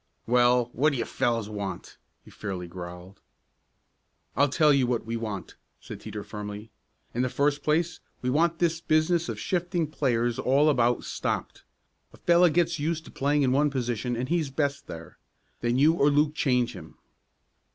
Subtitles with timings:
[0.25, 3.21] "Well, what do you fellows want?" he fairly growled.
[4.35, 6.71] "I'll tell you what we want," said Teeter firmly.
[7.13, 11.63] "In the first place we want this business of shifting players all about, stopped.
[12.13, 15.19] A fellow gets used to playing in one position and he's best there.
[15.59, 16.95] Then you or Luke change him."